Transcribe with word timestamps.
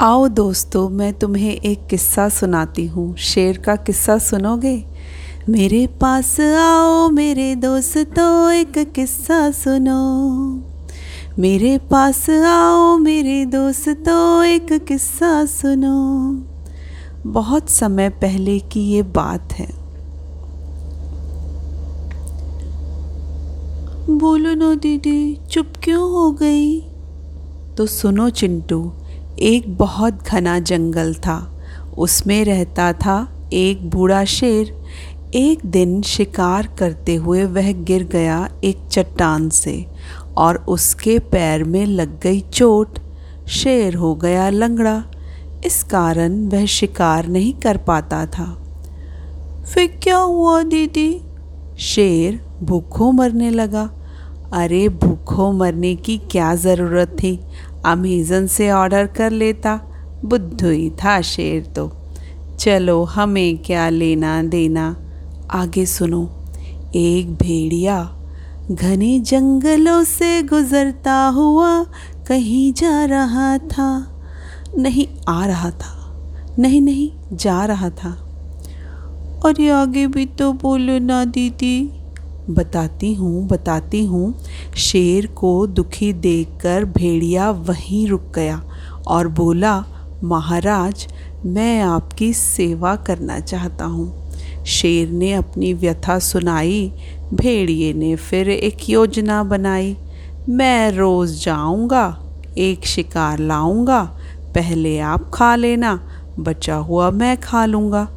आओ 0.00 0.28
दोस्तों, 0.28 0.88
मैं 0.88 1.12
तुम्हें 1.14 1.52
एक 1.52 1.86
किस्सा 1.86 2.28
सुनाती 2.28 2.86
हूँ। 2.86 3.16
शेर 3.16 3.58
का 3.58 3.76
किस्सा 3.76 4.18
सुनोगे? 4.18 4.84
मेरे 5.48 5.86
पास 5.86 6.40
आओ, 6.40 7.08
मेरे 7.08 7.54
दोस्तों, 7.54 8.52
एक 8.52 8.92
किस्सा 8.92 9.50
सुनो। 9.50 10.28
मेरे 11.38 11.78
पास 11.78 12.30
आओ, 12.30 12.96
मेरे 12.96 13.46
दोस्तों, 13.46 14.44
एक 14.44 14.72
किस्सा 14.72 15.44
सुनो। 15.44 16.32
बहुत 17.26 17.70
समय 17.70 18.08
पहले 18.08 18.58
की 18.58 18.80
ये 18.80 19.02
बात 19.02 19.52
है। 19.52 19.68
बोलो 24.10 24.54
ना 24.54 24.74
दीदी, 24.74 25.38
चुप 25.50 25.72
क्यों 25.84 26.10
हो 26.10 26.32
गई? 26.32 26.80
तो 27.76 27.86
सुनो 27.86 28.30
चिंटू 28.30 28.92
एक 29.38 29.76
बहुत 29.76 30.22
घना 30.28 30.58
जंगल 30.58 31.14
था। 31.14 31.60
उसमें 31.98 32.44
रहता 32.44 32.92
था 32.92 33.48
एक 33.52 33.90
बूढ़ा 33.90 34.24
शेर। 34.24 34.82
एक 35.34 35.66
दिन 35.66 36.02
शिकार 36.02 36.66
करते 36.78 37.14
हुए 37.14 37.44
वह 37.44 37.72
गिर 37.72 38.04
गया 38.04 38.48
एक 38.64 38.78
चट्टान 38.90 39.48
से 39.48 39.86
और 40.36 40.56
उसके 40.56 41.18
पैर 41.18 41.64
में 41.64 41.86
लग 41.86 42.20
गई 42.20 42.40
चोट। 42.40 42.98
शेर 43.48 43.94
हो 43.94 44.14
गया 44.14 44.50
लंगड़ा। 44.50 45.04
इस 45.66 45.82
कारण 45.82 46.48
वह 46.48 46.66
शिकार 46.66 47.26
नहीं 47.26 47.54
कर 47.54 47.76
पाता 47.76 48.26
था। 48.26 48.62
फिर 49.74 50.00
क्या 50.02 50.18
हुआ 50.18 50.62
दीदी? 50.62 51.20
शेर 51.78 52.46
भूखों 52.62 53.12
मरने 53.12 53.50
लगा। 53.50 53.90
अरे 54.52 54.88
भूखों 54.88 55.52
मरने 55.52 55.94
की 55.94 56.18
क्या 56.18 56.54
ज़रूरत 56.54 57.08
थी? 57.08 57.40
अमेज़न 57.86 58.46
से 58.46 58.70
ऑर्डर 58.70 59.06
कर 59.06 59.30
लेता। 59.30 59.80
बुद्धू 60.24 60.70
ही 60.70 60.90
था 60.90 61.20
शेर 61.20 61.62
तो। 61.62 61.92
चलो 62.58 63.04
हमें 63.04 63.58
क्या 63.58 63.88
लेना 63.88 64.42
देना? 64.42 64.96
आगे 65.50 65.86
सुनो। 65.86 66.44
एक 66.94 67.34
भेड़िया 67.34 68.12
घने 68.70 69.20
जंगलों 69.20 70.04
से 70.04 70.42
गुजरता 70.42 71.26
हुआ 71.26 71.84
कहीं 72.28 72.72
जा 72.72 73.04
रहा 73.04 73.58
था। 73.58 74.20
नहीं, 74.78 75.06
आ 75.28 75.46
रहा 75.46 75.70
था। 75.70 75.92
नहीं 76.58 76.80
नहीं, 76.80 77.36
जा 77.36 77.64
रहा 77.64 77.90
था। 77.90 78.22
और 79.44 79.60
ये 79.60 79.70
आगे 79.70 80.06
भी 80.06 80.26
तो 80.26 80.52
बोलो 80.52 80.98
ना 80.98 81.24
दीदी। 81.24 81.95
बताती 82.50 83.14
हूँ 83.14 83.48
बताती 83.48 84.04
हूँ। 84.04 84.34
शेर 84.76 85.26
को 85.26 85.66
दुखी 85.66 86.12
देखकर 86.12 86.84
भेड़िया 86.84 87.50
वहीं 87.50 88.08
रुक 88.08 88.32
गया 88.34 88.62
और 89.06 89.28
बोला, 89.28 89.84
महाराज, 90.24 91.06
मैं 91.46 91.80
आपकी 91.80 92.32
सेवा 92.32 92.96
करना 92.96 93.40
चाहता 93.40 93.84
हूँ। 93.84 94.30
शेर 94.64 95.08
ने 95.08 95.32
अपनी 95.32 95.72
व्यथा 95.72 96.18
सुनाई। 96.18 96.92
भेड़िए 97.34 97.92
ने 97.92 98.16
फिर 98.16 98.48
एक 98.50 98.90
योजना 98.90 99.42
बनाई। 99.44 99.96
मैं 100.48 100.92
रोज़ 100.92 101.44
जाऊँगा, 101.44 102.18
एक 102.58 102.86
शिकार 102.86 103.38
लाऊँगा, 103.38 104.02
पहले 104.54 104.98
आप 104.98 105.30
खा 105.34 105.56
लेना, 105.56 106.00
बचा 106.38 106.74
हुआ 106.74 107.10
मैं 107.10 107.40
खा 107.40 107.66
लूँगा। 107.66 108.08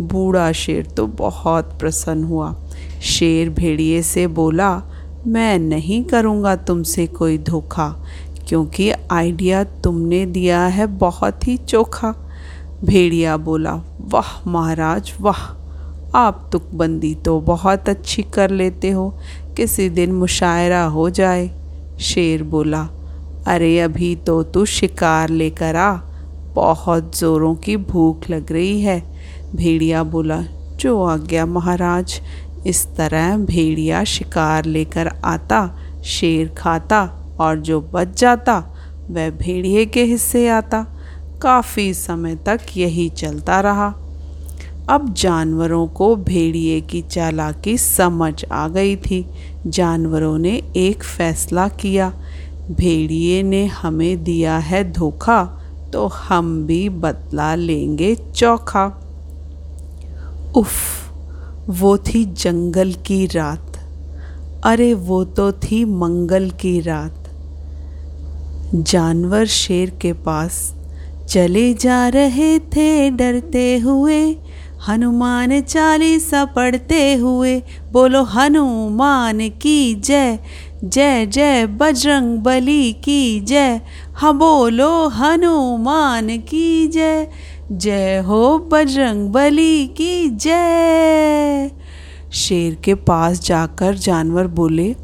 बूढ़ा 0.00 0.52
शेर 0.52 0.86
तो 0.86 1.06
बहुत 1.06 1.78
प्रसन्न 1.80 2.24
हुआ। 2.24 2.69
शेर 3.00 3.50
भेड़िए 3.50 4.02
से 4.02 4.26
बोला, 4.26 4.82
मैं 5.26 5.58
नहीं 5.58 6.04
करूँगा 6.04 6.56
तुमसे 6.56 7.06
कोई 7.06 7.38
धोखा, 7.38 7.88
क्योंकि 8.48 8.90
आइडिया 9.10 9.64
तुमने 9.64 10.26
दिया 10.26 10.64
है 10.66 10.86
बहुत 10.86 11.46
ही 11.48 11.56
चोखा। 11.56 12.14
भेड़िया 12.84 13.36
बोला, 13.36 13.74
वाह 14.00 14.50
महाराज, 14.50 15.12
वाह! 15.20 15.40
आप 16.14 16.48
तुकबंदी 16.52 17.14
तो 17.14 17.40
बहुत 17.40 17.88
अच्छी 17.88 18.22
कर 18.22 18.50
लेते 18.50 18.90
हो, 18.90 19.08
किसी 19.56 19.88
दिन 19.88 20.12
मुशायरा 20.12 20.82
हो 20.84 21.10
जाए। 21.10 21.50
शेर 22.00 22.42
बोला, 22.42 22.88
अरे 23.46 23.80
अभी 23.80 24.14
तो 24.16 24.42
तू 24.42 24.64
शिकार 24.64 25.28
लेकर 25.28 25.76
आ, 25.76 25.92
बहुत 26.54 27.18
ज़ोरों 27.18 27.54
की 27.54 27.76
भूख 27.76 28.30
लग 28.30 28.52
रही 28.52 28.80
है। 28.80 29.02
भेड़िया 29.54 30.02
बोला, 30.04 30.42
जो 30.76 31.02
आ 31.04 31.16
गया 31.16 31.46
महाराज 31.46 32.20
इस 32.66 32.86
तरह 32.96 33.36
भेड़िया 33.36 34.04
शिकार 34.04 34.64
लेकर 34.64 35.06
आता, 35.24 35.78
शेर 36.04 36.48
खाता 36.48 37.26
और 37.40 37.58
जो 37.58 37.80
बच 37.80 38.20
जाता, 38.20 38.58
वह 39.10 39.30
भेड़िए 39.30 39.86
के 39.86 40.04
हिस्से 40.04 40.48
आता। 40.48 40.86
काफ़ी 41.42 41.94
समय 41.94 42.36
तक 42.36 42.60
यही 42.76 43.08
चलता 43.08 43.60
रहा। 43.60 43.94
अब 44.88 45.14
जानवरों 45.14 45.88
को 45.88 46.16
भेड़िए 46.16 46.80
की 46.80 47.02
चालाकी 47.02 47.78
समझ 47.78 48.44
आ 48.52 48.68
गई 48.68 48.96
थी। 48.96 49.26
जानवरों 49.66 50.38
ने 50.38 50.62
एक 50.76 51.02
फैसला 51.02 51.68
किया। 51.68 52.12
भेड़िए 52.70 53.42
ने 53.42 53.66
हमें 53.66 54.24
दिया 54.24 54.58
है 54.58 54.92
धोखा 54.92 55.56
तो 55.92 56.06
हम 56.06 56.66
भी 56.66 56.88
बदला 56.88 57.54
लेंगे 57.54 58.14
चौखा। 58.14 58.84
उफ़! 60.56 61.09
वो 61.70 61.98
थी 61.98 62.24
जंगल 62.24 62.92
की 62.92 63.26
रात। 63.26 63.76
अरे 64.64 64.94
वो 64.94 65.24
तो 65.24 65.52
थी 65.52 65.84
मंगल 65.84 66.50
की 66.50 66.80
रात। 66.80 67.28
जानवर 68.74 69.46
शेर 69.46 69.90
के 69.90 70.12
पास 70.12 70.74
चले 71.28 71.74
जा 71.74 72.08
रहे 72.08 72.58
थे 72.58 73.10
डरते 73.10 73.78
हुए। 73.78 74.36
हनुमान 74.88 75.60
चालीसा 75.60 76.44
पढ़ते 76.44 77.14
हुए 77.14 77.62
बोलो, 77.92 78.22
हनुमान 78.22 79.48
की 79.48 79.94
जय 79.94 80.38
जय 80.84 81.26
जय, 81.26 81.66
बजरंग 81.66 82.38
बली 82.38 82.92
की 82.92 83.40
जय। 83.40 83.80
हाँ 84.14 84.36
बोलो, 84.38 85.08
हनुमान 85.08 86.38
की 86.38 86.88
जय 86.88 87.30
जय 87.72 88.18
हो 88.18 88.58
बजरंग 88.58 89.28
बली 89.28 89.86
की 89.86 90.28
जय। 90.28 91.70
शेर 92.32 92.74
के 92.74 92.94
पास 92.94 93.40
जाकर 93.40 93.94
जानवर 93.94 94.46
बोले, 94.46 94.96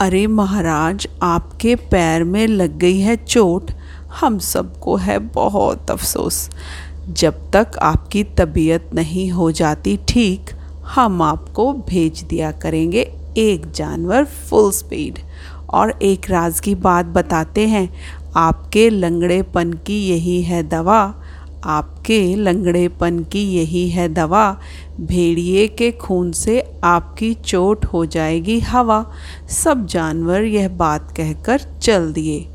अरे 0.00 0.26
महाराज, 0.26 1.06
आपके 1.22 1.74
पैर 1.76 2.24
में 2.24 2.46
लग 2.46 2.78
गई 2.78 3.00
है 3.00 3.16
चोट। 3.16 3.70
हम 4.20 4.38
सबको 4.38 4.96
है 4.96 5.18
बहुत 5.18 5.90
अफसोस। 5.90 6.50
जब 7.08 7.50
तक 7.50 7.78
आपकी 7.82 8.24
तबीयत 8.24 8.90
नहीं 8.94 9.30
हो 9.30 9.50
जाती 9.52 9.98
ठीक, 10.08 10.50
हम 10.86 11.22
आपको 11.22 11.72
भेज 11.72 12.22
दिया 12.22 12.52
करेंगे 12.52 13.00
एक 13.36 13.70
जानवर 13.72 14.24
फुल 14.24 14.70
स्पीड 14.72 15.18
और 15.70 15.98
एक 16.02 16.30
राज 16.30 16.60
की 16.60 16.74
बात 16.74 17.06
बताते 17.06 17.68
हैं, 17.68 17.88
आपके 18.36 18.90
लंगड़ेपन 18.90 19.72
की 19.72 20.06
यही 20.08 20.42
है 20.42 20.62
दवा। 20.62 21.14
आपके 21.64 22.34
लंगड़ेपन 22.36 23.18
की 23.22 23.42
यही 23.54 23.88
है 23.88 24.08
दवा। 24.08 24.60
भेड़िए 25.00 25.66
के 25.68 25.90
खून 25.92 26.32
से 26.32 26.60
आपकी 26.84 27.32
चोट 27.34 27.84
हो 27.84 28.04
जाएगी 28.06 28.58
हवा। 28.60 29.04
सब 29.50 29.86
जानवर 29.86 30.44
यह 30.44 30.68
बात 30.68 31.12
कहकर 31.16 31.60
चल 31.82 32.12
दिए। 32.12 32.48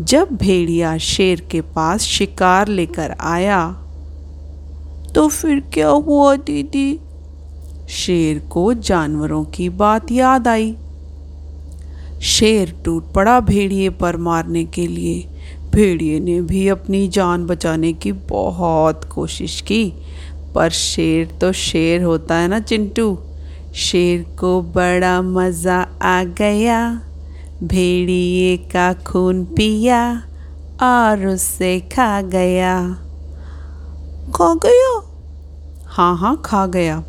जब 0.00 0.28
भेड़िया 0.32 0.96
शेर 0.98 1.40
के 1.40 1.60
पास 1.60 2.00
शिकार 2.00 2.68
लेकर 2.68 3.14
आया 3.20 3.78
तो 5.14 5.28
फिर 5.28 5.60
क्या 5.74 5.88
हुआ 5.88 6.34
दीदी? 6.36 6.98
शेर 7.88 8.38
को 8.50 8.72
जानवरों 8.74 9.44
की 9.44 9.68
बात 9.68 10.10
याद 10.12 10.48
आई। 10.48 10.74
शेर 12.22 12.74
टूट 12.84 13.12
पड़ा 13.12 13.38
भेड़िए 13.40 13.88
पर 13.90 14.16
मारने 14.16 14.64
के 14.64 14.86
लिए। 14.86 15.28
भेड़िए 15.74 16.20
ने 16.20 16.40
भी 16.40 16.68
अपनी 16.68 17.08
जान 17.08 17.46
बचाने 17.46 17.92
की 17.92 18.12
बहुत 18.12 19.04
कोशिश 19.04 19.60
की। 19.60 19.92
पर 20.54 20.70
शेर 20.70 21.38
तो 21.40 21.52
शेर 21.52 22.02
होता 22.02 22.34
है 22.34 22.48
ना 22.48 22.60
चिंटू? 22.60 23.18
शेर 23.74 24.36
को 24.40 24.62
बड़ा 24.62 25.22
मज़ा 25.22 25.80
आ 26.02 26.24
गया। 26.24 27.02
भेड़िए 27.62 28.56
का 28.56 28.92
खून 28.92 29.44
पिया 29.44 30.22
और 30.82 31.26
उसे 31.26 31.80
खा 31.80 32.22
गया। 32.22 32.76
खा 34.34 34.54
गया? 34.54 35.02
हाँ 35.86 36.16
हाँ 36.16 36.42
खा 36.44 36.66
गया। 36.66 37.04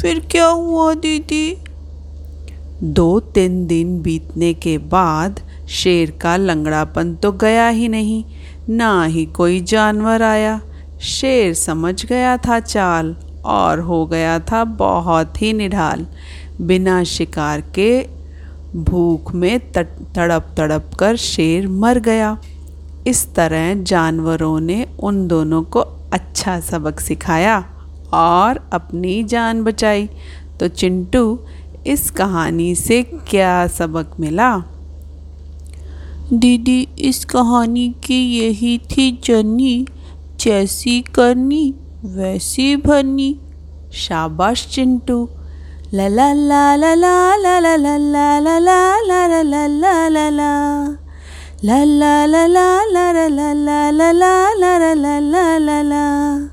फिर 0.00 0.20
क्या 0.30 0.46
हुआ 0.46 0.94
दीदी? 0.94 1.56
दो 2.82 3.20
तीन 3.20 3.66
दिन 3.66 4.02
बीतने 4.02 4.54
के 4.54 4.78
बाद 4.78 5.40
शेर 5.72 6.10
का 6.22 6.36
लंगड़ापन 6.36 7.14
तो 7.14 7.32
गया 7.32 7.68
ही 7.68 7.88
नहीं, 7.88 8.24
ना 8.68 9.04
ही 9.04 9.24
कोई 9.26 9.60
जानवर 9.60 10.22
आया। 10.22 10.60
शेर 11.00 11.54
समझ 11.54 12.04
गया 12.06 12.36
था 12.36 12.60
चाल 12.60 13.16
और 13.44 13.80
हो 13.80 14.06
गया 14.06 14.38
था 14.38 14.64
बहुत 14.64 15.42
ही 15.42 15.52
निढाल। 15.52 16.06
बिना 16.60 17.02
शिकार 17.04 17.60
के 17.60 18.06
भूख 18.76 19.34
में 19.34 19.58
तड़प 19.72 20.54
तड़प 20.56 20.90
कर 20.98 21.16
शेर 21.16 21.68
मर 21.68 21.98
गया। 21.98 22.36
इस 23.06 23.34
तरह 23.34 23.74
जानवरों 23.74 24.58
ने 24.60 24.86
उन 25.00 25.26
दोनों 25.28 25.62
को 25.62 25.80
अच्छा 26.12 26.58
सबक 26.60 27.00
सिखाया 27.00 27.58
और 28.14 28.60
अपनी 28.72 29.22
जान 29.24 29.62
बचाई। 29.64 30.08
तो 30.60 30.68
चिंटू, 30.68 31.38
इस 31.86 32.10
कहानी 32.10 32.74
से 32.74 33.02
क्या 33.02 33.66
सबक 33.66 34.20
मिला? 34.20 34.52
दीदी 36.30 36.88
इस 36.98 37.24
कहानी 37.24 37.88
की 38.04 38.38
यही 38.38 38.78
थी 38.78 39.10
जर्नी 39.24 39.86
जैसी 40.40 41.00
करनी 41.14 41.74
वैसी 42.04 42.76
भरनी 42.76 43.36
शाबाश 43.92 44.66
चिंटू 44.74 45.28
ला 45.94 46.08
ला 46.08 46.32
ला 46.32 46.76
ला 46.76 46.94
ला 46.94 47.34
ला 47.36 47.58
ला 47.60 47.76
ला 47.76 47.96
ला 48.06 48.38
ला 48.38 48.58
ला 48.58 48.78
ला 49.06 49.26
ला 49.26 49.42
ला 49.42 49.66
ला 49.66 50.08
ला 50.08 50.30
ला 50.30 50.52
La 51.64 51.84
la 51.84 52.26
la 52.26 52.46
la 52.46 52.82
la 52.92 53.12
la 53.12 53.28
la 53.28 53.50
la 53.52 53.82
la 53.90 54.48
la 54.58 54.78
la 54.78 54.94
la 54.94 55.18
la 55.20 55.58
la 55.58 55.82
la 55.82 56.51